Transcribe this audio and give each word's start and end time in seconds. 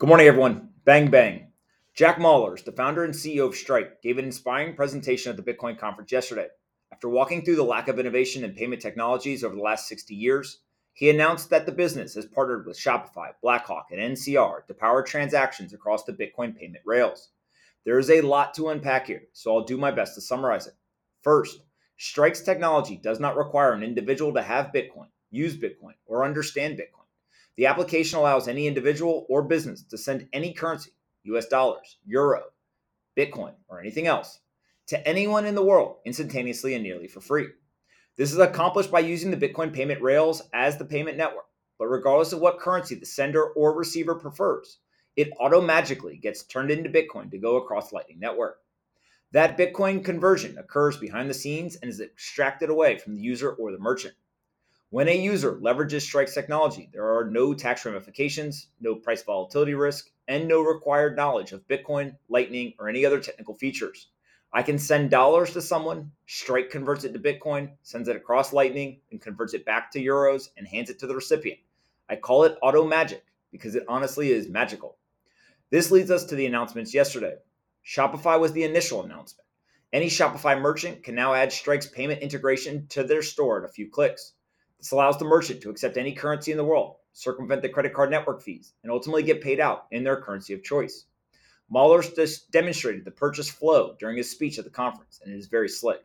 Good 0.00 0.06
morning, 0.06 0.28
everyone. 0.28 0.68
Bang, 0.84 1.10
bang. 1.10 1.48
Jack 1.92 2.18
Mallers, 2.18 2.64
the 2.64 2.70
founder 2.70 3.02
and 3.02 3.12
CEO 3.12 3.48
of 3.48 3.56
Strike, 3.56 4.00
gave 4.00 4.16
an 4.16 4.26
inspiring 4.26 4.76
presentation 4.76 5.28
at 5.28 5.36
the 5.36 5.52
Bitcoin 5.52 5.76
conference 5.76 6.12
yesterday. 6.12 6.46
After 6.92 7.08
walking 7.08 7.44
through 7.44 7.56
the 7.56 7.64
lack 7.64 7.88
of 7.88 7.98
innovation 7.98 8.44
in 8.44 8.52
payment 8.52 8.80
technologies 8.80 9.42
over 9.42 9.56
the 9.56 9.60
last 9.60 9.88
60 9.88 10.14
years, 10.14 10.60
he 10.92 11.10
announced 11.10 11.50
that 11.50 11.66
the 11.66 11.72
business 11.72 12.14
has 12.14 12.26
partnered 12.26 12.64
with 12.64 12.78
Shopify, 12.78 13.30
Blackhawk, 13.42 13.88
and 13.90 14.16
NCR 14.16 14.64
to 14.68 14.72
power 14.72 15.02
transactions 15.02 15.72
across 15.72 16.04
the 16.04 16.12
Bitcoin 16.12 16.56
payment 16.56 16.84
rails. 16.86 17.30
There 17.84 17.98
is 17.98 18.08
a 18.08 18.20
lot 18.20 18.54
to 18.54 18.68
unpack 18.68 19.08
here, 19.08 19.24
so 19.32 19.52
I'll 19.52 19.64
do 19.64 19.76
my 19.76 19.90
best 19.90 20.14
to 20.14 20.20
summarize 20.20 20.68
it. 20.68 20.74
First, 21.22 21.62
Strike's 21.96 22.42
technology 22.42 23.00
does 23.02 23.18
not 23.18 23.36
require 23.36 23.72
an 23.72 23.82
individual 23.82 24.32
to 24.34 24.42
have 24.42 24.70
Bitcoin, 24.72 25.08
use 25.32 25.56
Bitcoin, 25.56 25.94
or 26.06 26.24
understand 26.24 26.78
Bitcoin. 26.78 27.07
The 27.58 27.66
application 27.66 28.20
allows 28.20 28.46
any 28.46 28.68
individual 28.68 29.26
or 29.28 29.42
business 29.42 29.82
to 29.90 29.98
send 29.98 30.28
any 30.32 30.52
currency, 30.52 30.92
US 31.24 31.48
dollars, 31.48 31.96
euro, 32.06 32.44
Bitcoin, 33.16 33.54
or 33.66 33.80
anything 33.80 34.06
else, 34.06 34.38
to 34.86 35.08
anyone 35.08 35.44
in 35.44 35.56
the 35.56 35.64
world 35.64 35.96
instantaneously 36.06 36.74
and 36.74 36.84
nearly 36.84 37.08
for 37.08 37.20
free. 37.20 37.48
This 38.16 38.30
is 38.30 38.38
accomplished 38.38 38.92
by 38.92 39.00
using 39.00 39.32
the 39.32 39.36
Bitcoin 39.36 39.72
payment 39.72 40.00
rails 40.00 40.40
as 40.52 40.78
the 40.78 40.84
payment 40.84 41.16
network. 41.16 41.46
But 41.80 41.88
regardless 41.88 42.32
of 42.32 42.38
what 42.38 42.60
currency 42.60 42.94
the 42.94 43.06
sender 43.06 43.46
or 43.46 43.76
receiver 43.76 44.14
prefers, 44.14 44.78
it 45.16 45.36
automagically 45.40 46.22
gets 46.22 46.44
turned 46.44 46.70
into 46.70 46.88
Bitcoin 46.88 47.28
to 47.32 47.38
go 47.38 47.56
across 47.56 47.92
Lightning 47.92 48.20
Network. 48.20 48.60
That 49.32 49.58
Bitcoin 49.58 50.04
conversion 50.04 50.58
occurs 50.58 50.96
behind 50.96 51.28
the 51.28 51.34
scenes 51.34 51.74
and 51.74 51.90
is 51.90 52.00
extracted 52.00 52.70
away 52.70 52.98
from 52.98 53.16
the 53.16 53.20
user 53.20 53.50
or 53.50 53.72
the 53.72 53.80
merchant. 53.80 54.14
When 54.90 55.08
a 55.08 55.14
user 55.14 55.56
leverages 55.56 56.00
Strike's 56.00 56.32
technology, 56.32 56.88
there 56.94 57.14
are 57.14 57.30
no 57.30 57.52
tax 57.52 57.84
ramifications, 57.84 58.68
no 58.80 58.94
price 58.94 59.22
volatility 59.22 59.74
risk, 59.74 60.08
and 60.28 60.48
no 60.48 60.62
required 60.62 61.14
knowledge 61.14 61.52
of 61.52 61.68
Bitcoin, 61.68 62.16
Lightning, 62.30 62.72
or 62.78 62.88
any 62.88 63.04
other 63.04 63.20
technical 63.20 63.54
features. 63.54 64.08
I 64.50 64.62
can 64.62 64.78
send 64.78 65.10
dollars 65.10 65.52
to 65.52 65.60
someone, 65.60 66.12
Strike 66.24 66.70
converts 66.70 67.04
it 67.04 67.12
to 67.12 67.18
Bitcoin, 67.18 67.72
sends 67.82 68.08
it 68.08 68.16
across 68.16 68.54
Lightning, 68.54 69.02
and 69.10 69.20
converts 69.20 69.52
it 69.52 69.66
back 69.66 69.90
to 69.90 70.02
euros 70.02 70.48
and 70.56 70.66
hands 70.66 70.88
it 70.88 70.98
to 71.00 71.06
the 71.06 71.14
recipient. 71.14 71.60
I 72.08 72.16
call 72.16 72.44
it 72.44 72.56
auto 72.62 72.86
magic 72.86 73.24
because 73.52 73.74
it 73.74 73.84
honestly 73.88 74.32
is 74.32 74.48
magical. 74.48 74.96
This 75.68 75.90
leads 75.90 76.10
us 76.10 76.24
to 76.24 76.34
the 76.34 76.46
announcements 76.46 76.94
yesterday. 76.94 77.34
Shopify 77.86 78.40
was 78.40 78.54
the 78.54 78.64
initial 78.64 79.04
announcement. 79.04 79.46
Any 79.92 80.06
Shopify 80.06 80.58
merchant 80.58 81.04
can 81.04 81.14
now 81.14 81.34
add 81.34 81.52
Strike's 81.52 81.88
payment 81.88 82.22
integration 82.22 82.86
to 82.88 83.04
their 83.04 83.20
store 83.20 83.58
in 83.58 83.66
a 83.66 83.68
few 83.68 83.90
clicks. 83.90 84.32
This 84.78 84.92
allows 84.92 85.18
the 85.18 85.24
merchant 85.24 85.60
to 85.62 85.70
accept 85.70 85.96
any 85.96 86.12
currency 86.12 86.52
in 86.52 86.56
the 86.56 86.64
world, 86.64 86.96
circumvent 87.12 87.62
the 87.62 87.68
credit 87.68 87.92
card 87.92 88.10
network 88.10 88.40
fees, 88.40 88.74
and 88.82 88.92
ultimately 88.92 89.24
get 89.24 89.42
paid 89.42 89.58
out 89.58 89.86
in 89.90 90.04
their 90.04 90.20
currency 90.20 90.54
of 90.54 90.62
choice. 90.62 91.06
Mallers 91.70 92.14
demonstrated 92.50 93.04
the 93.04 93.10
purchase 93.10 93.50
flow 93.50 93.96
during 93.98 94.16
his 94.16 94.30
speech 94.30 94.58
at 94.58 94.64
the 94.64 94.70
conference, 94.70 95.20
and 95.22 95.34
it 95.34 95.36
is 95.36 95.48
very 95.48 95.68
slick. 95.68 96.02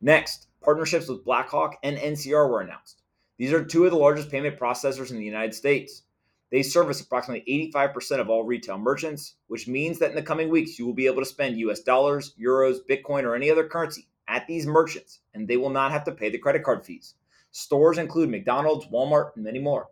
Next, 0.00 0.48
partnerships 0.62 1.08
with 1.08 1.24
Blackhawk 1.24 1.76
and 1.82 1.98
NCR 1.98 2.48
were 2.48 2.62
announced. 2.62 3.02
These 3.36 3.52
are 3.52 3.64
two 3.64 3.84
of 3.84 3.90
the 3.90 3.98
largest 3.98 4.30
payment 4.30 4.58
processors 4.58 5.10
in 5.10 5.18
the 5.18 5.24
United 5.24 5.54
States. 5.54 6.02
They 6.50 6.62
service 6.62 7.00
approximately 7.00 7.70
85% 7.72 8.18
of 8.18 8.28
all 8.28 8.44
retail 8.44 8.78
merchants, 8.78 9.36
which 9.46 9.68
means 9.68 9.98
that 9.98 10.10
in 10.10 10.16
the 10.16 10.22
coming 10.22 10.48
weeks 10.48 10.78
you 10.78 10.86
will 10.86 10.94
be 10.94 11.06
able 11.06 11.22
to 11.22 11.26
spend 11.26 11.58
US 11.58 11.80
dollars, 11.80 12.34
euros, 12.40 12.78
Bitcoin, 12.88 13.24
or 13.24 13.34
any 13.34 13.50
other 13.50 13.68
currency 13.68 14.08
at 14.26 14.46
these 14.46 14.66
merchants, 14.66 15.20
and 15.34 15.46
they 15.46 15.56
will 15.56 15.70
not 15.70 15.92
have 15.92 16.04
to 16.04 16.12
pay 16.12 16.30
the 16.30 16.38
credit 16.38 16.64
card 16.64 16.84
fees. 16.84 17.14
Stores 17.52 17.98
include 17.98 18.30
McDonald's, 18.30 18.86
Walmart, 18.86 19.34
and 19.34 19.44
many 19.44 19.58
more. 19.58 19.88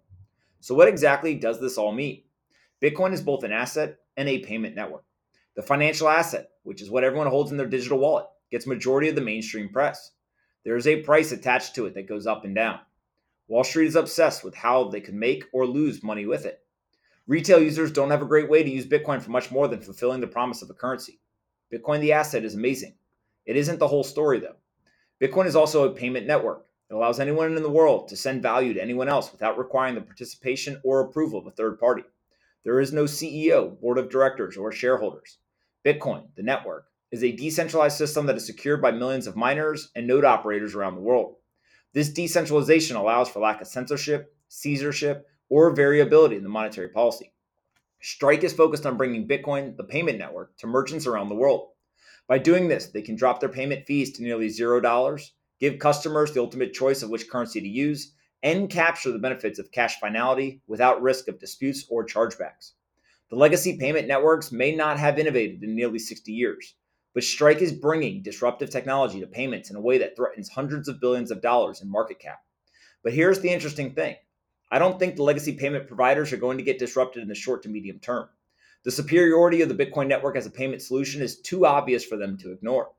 So, 0.60 0.74
what 0.74 0.88
exactly 0.88 1.34
does 1.34 1.60
this 1.60 1.78
all 1.78 1.92
mean? 1.92 2.22
Bitcoin 2.82 3.12
is 3.12 3.20
both 3.20 3.44
an 3.44 3.52
asset 3.52 3.98
and 4.16 4.28
a 4.28 4.38
payment 4.38 4.76
network. 4.76 5.04
The 5.56 5.62
financial 5.62 6.08
asset, 6.08 6.50
which 6.62 6.80
is 6.80 6.90
what 6.90 7.04
everyone 7.04 7.26
holds 7.26 7.50
in 7.50 7.56
their 7.56 7.66
digital 7.66 7.98
wallet, 7.98 8.26
gets 8.50 8.66
majority 8.66 9.08
of 9.08 9.14
the 9.14 9.20
mainstream 9.20 9.68
press. 9.68 10.12
There 10.64 10.76
is 10.76 10.86
a 10.86 11.02
price 11.02 11.32
attached 11.32 11.74
to 11.74 11.86
it 11.86 11.94
that 11.94 12.08
goes 12.08 12.26
up 12.26 12.44
and 12.44 12.54
down. 12.54 12.80
Wall 13.48 13.64
Street 13.64 13.86
is 13.86 13.96
obsessed 13.96 14.44
with 14.44 14.54
how 14.54 14.84
they 14.84 15.00
can 15.00 15.18
make 15.18 15.44
or 15.52 15.66
lose 15.66 16.02
money 16.02 16.26
with 16.26 16.44
it. 16.44 16.60
Retail 17.26 17.60
users 17.60 17.90
don't 17.90 18.10
have 18.10 18.22
a 18.22 18.26
great 18.26 18.48
way 18.48 18.62
to 18.62 18.70
use 18.70 18.86
Bitcoin 18.86 19.20
for 19.20 19.30
much 19.30 19.50
more 19.50 19.68
than 19.68 19.80
fulfilling 19.80 20.20
the 20.20 20.26
promise 20.26 20.62
of 20.62 20.70
a 20.70 20.74
currency. 20.74 21.20
Bitcoin, 21.72 22.00
the 22.00 22.12
asset, 22.12 22.44
is 22.44 22.54
amazing. 22.54 22.96
It 23.44 23.56
isn't 23.56 23.78
the 23.78 23.88
whole 23.88 24.04
story, 24.04 24.40
though. 24.40 24.56
Bitcoin 25.20 25.46
is 25.46 25.56
also 25.56 25.84
a 25.84 25.94
payment 25.94 26.26
network. 26.26 26.67
It 26.90 26.94
allows 26.94 27.20
anyone 27.20 27.54
in 27.54 27.62
the 27.62 27.68
world 27.68 28.08
to 28.08 28.16
send 28.16 28.42
value 28.42 28.72
to 28.72 28.82
anyone 28.82 29.08
else 29.08 29.30
without 29.30 29.58
requiring 29.58 29.94
the 29.94 30.00
participation 30.00 30.80
or 30.82 31.00
approval 31.00 31.38
of 31.38 31.46
a 31.46 31.50
third 31.50 31.78
party. 31.78 32.04
There 32.64 32.80
is 32.80 32.92
no 32.92 33.04
CEO, 33.04 33.78
board 33.78 33.98
of 33.98 34.08
directors, 34.08 34.56
or 34.56 34.72
shareholders. 34.72 35.38
Bitcoin, 35.84 36.28
the 36.34 36.42
network, 36.42 36.86
is 37.10 37.22
a 37.22 37.32
decentralized 37.32 37.98
system 37.98 38.26
that 38.26 38.36
is 38.36 38.46
secured 38.46 38.80
by 38.80 38.90
millions 38.90 39.26
of 39.26 39.36
miners 39.36 39.90
and 39.94 40.06
node 40.06 40.24
operators 40.24 40.74
around 40.74 40.94
the 40.94 41.02
world. 41.02 41.36
This 41.92 42.08
decentralization 42.08 42.96
allows 42.96 43.28
for 43.28 43.40
lack 43.40 43.60
of 43.60 43.66
censorship, 43.66 44.34
censorship, 44.48 45.26
or 45.50 45.74
variability 45.74 46.36
in 46.36 46.42
the 46.42 46.48
monetary 46.48 46.88
policy. 46.88 47.32
Strike 48.00 48.44
is 48.44 48.52
focused 48.52 48.86
on 48.86 48.96
bringing 48.96 49.28
Bitcoin, 49.28 49.76
the 49.76 49.84
payment 49.84 50.18
network, 50.18 50.56
to 50.58 50.66
merchants 50.66 51.06
around 51.06 51.28
the 51.28 51.34
world. 51.34 51.68
By 52.26 52.38
doing 52.38 52.68
this, 52.68 52.86
they 52.86 53.02
can 53.02 53.16
drop 53.16 53.40
their 53.40 53.48
payment 53.48 53.86
fees 53.86 54.12
to 54.12 54.22
nearly 54.22 54.48
$0 54.48 55.30
give 55.60 55.78
customers 55.78 56.32
the 56.32 56.40
ultimate 56.40 56.72
choice 56.72 57.02
of 57.02 57.10
which 57.10 57.28
currency 57.28 57.60
to 57.60 57.68
use, 57.68 58.14
and 58.42 58.70
capture 58.70 59.10
the 59.10 59.18
benefits 59.18 59.58
of 59.58 59.72
cash 59.72 59.98
finality 59.98 60.62
without 60.66 61.02
risk 61.02 61.28
of 61.28 61.38
disputes 61.38 61.84
or 61.90 62.06
chargebacks. 62.06 62.72
The 63.30 63.36
legacy 63.36 63.76
payment 63.76 64.08
networks 64.08 64.52
may 64.52 64.74
not 64.74 64.98
have 64.98 65.18
innovated 65.18 65.62
in 65.62 65.74
nearly 65.74 65.98
60 65.98 66.32
years, 66.32 66.74
but 67.14 67.24
Strike 67.24 67.60
is 67.60 67.72
bringing 67.72 68.22
disruptive 68.22 68.70
technology 68.70 69.20
to 69.20 69.26
payments 69.26 69.70
in 69.70 69.76
a 69.76 69.80
way 69.80 69.98
that 69.98 70.16
threatens 70.16 70.48
hundreds 70.48 70.88
of 70.88 71.00
billions 71.00 71.30
of 71.30 71.42
dollars 71.42 71.82
in 71.82 71.90
market 71.90 72.18
cap. 72.20 72.38
But 73.02 73.12
here's 73.12 73.40
the 73.40 73.50
interesting 73.50 73.94
thing 73.94 74.16
I 74.70 74.78
don't 74.78 74.98
think 74.98 75.16
the 75.16 75.22
legacy 75.22 75.54
payment 75.54 75.88
providers 75.88 76.32
are 76.32 76.36
going 76.36 76.58
to 76.58 76.64
get 76.64 76.78
disrupted 76.78 77.22
in 77.22 77.28
the 77.28 77.34
short 77.34 77.62
to 77.64 77.68
medium 77.68 77.98
term. 77.98 78.28
The 78.84 78.90
superiority 78.90 79.62
of 79.62 79.68
the 79.68 79.74
Bitcoin 79.74 80.06
network 80.06 80.36
as 80.36 80.46
a 80.46 80.50
payment 80.50 80.82
solution 80.82 81.20
is 81.20 81.40
too 81.40 81.66
obvious 81.66 82.04
for 82.04 82.16
them 82.16 82.38
to 82.38 82.52
ignore. 82.52 82.92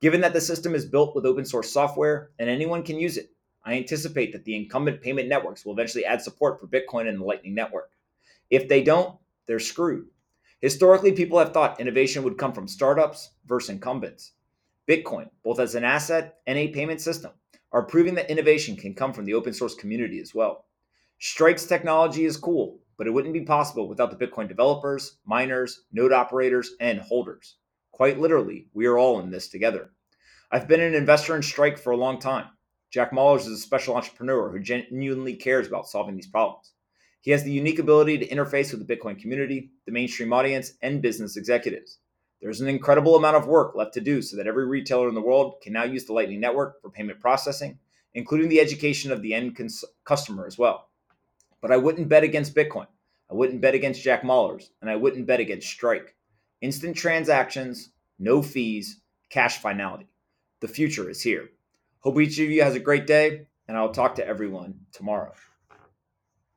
Given 0.00 0.20
that 0.20 0.32
the 0.32 0.40
system 0.40 0.74
is 0.74 0.86
built 0.86 1.16
with 1.16 1.26
open 1.26 1.44
source 1.44 1.72
software 1.72 2.30
and 2.38 2.48
anyone 2.48 2.84
can 2.84 2.98
use 2.98 3.16
it, 3.16 3.32
I 3.64 3.74
anticipate 3.74 4.32
that 4.32 4.44
the 4.44 4.54
incumbent 4.54 5.02
payment 5.02 5.28
networks 5.28 5.64
will 5.64 5.72
eventually 5.72 6.04
add 6.04 6.22
support 6.22 6.60
for 6.60 6.68
Bitcoin 6.68 7.08
and 7.08 7.20
the 7.20 7.24
Lightning 7.24 7.54
Network. 7.54 7.90
If 8.48 8.68
they 8.68 8.82
don't, 8.82 9.18
they're 9.46 9.58
screwed. 9.58 10.06
Historically, 10.60 11.12
people 11.12 11.38
have 11.38 11.52
thought 11.52 11.80
innovation 11.80 12.22
would 12.22 12.38
come 12.38 12.52
from 12.52 12.68
startups 12.68 13.30
versus 13.46 13.70
incumbents. 13.70 14.32
Bitcoin, 14.88 15.30
both 15.42 15.58
as 15.58 15.74
an 15.74 15.84
asset 15.84 16.38
and 16.46 16.56
a 16.56 16.68
payment 16.68 17.00
system, 17.00 17.32
are 17.72 17.82
proving 17.82 18.14
that 18.14 18.30
innovation 18.30 18.76
can 18.76 18.94
come 18.94 19.12
from 19.12 19.24
the 19.24 19.34
open 19.34 19.52
source 19.52 19.74
community 19.74 20.20
as 20.20 20.34
well. 20.34 20.66
Strike's 21.18 21.66
technology 21.66 22.24
is 22.24 22.36
cool, 22.36 22.78
but 22.96 23.06
it 23.06 23.10
wouldn't 23.10 23.34
be 23.34 23.42
possible 23.42 23.88
without 23.88 24.16
the 24.16 24.26
Bitcoin 24.26 24.48
developers, 24.48 25.18
miners, 25.26 25.82
node 25.92 26.12
operators, 26.12 26.70
and 26.80 27.00
holders. 27.00 27.56
Quite 27.98 28.20
literally, 28.20 28.68
we 28.74 28.86
are 28.86 28.96
all 28.96 29.18
in 29.18 29.28
this 29.28 29.48
together. 29.48 29.90
I've 30.52 30.68
been 30.68 30.80
an 30.80 30.94
investor 30.94 31.34
in 31.34 31.42
Strike 31.42 31.76
for 31.76 31.90
a 31.90 31.96
long 31.96 32.20
time. 32.20 32.46
Jack 32.92 33.10
Mallers 33.10 33.40
is 33.40 33.48
a 33.48 33.56
special 33.56 33.96
entrepreneur 33.96 34.52
who 34.52 34.60
genuinely 34.60 35.34
cares 35.34 35.66
about 35.66 35.88
solving 35.88 36.14
these 36.14 36.28
problems. 36.28 36.74
He 37.22 37.32
has 37.32 37.42
the 37.42 37.50
unique 37.50 37.80
ability 37.80 38.18
to 38.18 38.28
interface 38.28 38.70
with 38.70 38.86
the 38.86 38.96
Bitcoin 38.96 39.20
community, 39.20 39.72
the 39.84 39.90
mainstream 39.90 40.32
audience, 40.32 40.74
and 40.80 41.02
business 41.02 41.36
executives. 41.36 41.98
There's 42.40 42.60
an 42.60 42.68
incredible 42.68 43.16
amount 43.16 43.34
of 43.34 43.48
work 43.48 43.74
left 43.74 43.94
to 43.94 44.00
do 44.00 44.22
so 44.22 44.36
that 44.36 44.46
every 44.46 44.68
retailer 44.68 45.08
in 45.08 45.16
the 45.16 45.20
world 45.20 45.60
can 45.60 45.72
now 45.72 45.82
use 45.82 46.04
the 46.04 46.12
Lightning 46.12 46.38
Network 46.38 46.80
for 46.80 46.90
payment 46.90 47.18
processing, 47.18 47.80
including 48.14 48.48
the 48.48 48.60
education 48.60 49.10
of 49.10 49.22
the 49.22 49.34
end 49.34 49.56
cons- 49.56 49.84
customer 50.04 50.46
as 50.46 50.56
well. 50.56 50.88
But 51.60 51.72
I 51.72 51.78
wouldn't 51.78 52.08
bet 52.08 52.22
against 52.22 52.54
Bitcoin. 52.54 52.86
I 53.28 53.34
wouldn't 53.34 53.60
bet 53.60 53.74
against 53.74 54.04
Jack 54.04 54.22
Mallers, 54.22 54.70
and 54.80 54.88
I 54.88 54.94
wouldn't 54.94 55.26
bet 55.26 55.40
against 55.40 55.66
Strike 55.66 56.14
instant 56.60 56.96
transactions, 56.96 57.90
no 58.18 58.42
fees, 58.42 59.00
cash 59.30 59.58
finality. 59.58 60.08
The 60.60 60.68
future 60.68 61.08
is 61.08 61.22
here. 61.22 61.50
Hope 62.00 62.20
each 62.20 62.38
of 62.38 62.50
you 62.50 62.62
has 62.62 62.74
a 62.74 62.80
great 62.80 63.06
day, 63.06 63.46
and 63.66 63.76
I'll 63.76 63.92
talk 63.92 64.16
to 64.16 64.26
everyone 64.26 64.80
tomorrow. 64.92 65.32